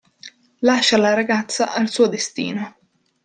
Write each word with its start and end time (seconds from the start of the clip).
Lascia 0.61 0.97
la 0.97 1.13
ragazza 1.13 1.73
al 1.75 1.87
suo 1.87 2.07
destino. 2.07 2.75